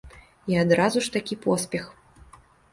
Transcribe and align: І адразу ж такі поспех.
І 0.53 0.57
адразу 0.61 1.03
ж 1.09 1.13
такі 1.17 1.35
поспех. 1.45 1.95